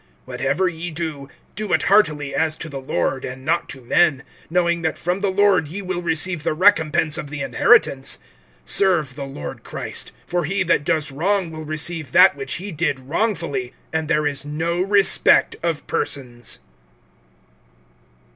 (23)Whatever 0.27 0.67
ye 0.75 0.89
do, 0.89 1.29
do 1.53 1.71
it 1.73 1.83
heartily, 1.83 2.33
as 2.33 2.55
to 2.55 2.67
the 2.67 2.81
Lord, 2.81 3.23
and 3.23 3.45
not 3.45 3.69
to 3.69 3.81
men; 3.81 4.23
(24)knowing 4.51 4.81
that 4.81 4.97
from 4.97 5.19
the 5.19 5.29
Lord 5.29 5.67
ye 5.67 5.83
will 5.83 6.01
receive 6.01 6.41
the 6.41 6.55
recompense 6.55 7.19
of 7.19 7.29
the 7.29 7.43
inheritance. 7.43 8.17
Serve 8.65 9.13
the 9.13 9.25
Lord 9.27 9.63
Christ. 9.63 10.11
(25)For 10.27 10.45
he 10.47 10.63
that 10.63 10.83
does 10.85 11.11
wrong 11.11 11.51
will 11.51 11.65
receive 11.65 12.13
that 12.13 12.35
which 12.35 12.53
he 12.55 12.71
did 12.71 12.99
wrongfully; 13.01 13.73
and 13.93 14.07
there 14.07 14.25
is 14.25 14.43
no 14.43 14.81
respect 14.81 15.55
of 15.61 15.85
persons. 15.85 16.61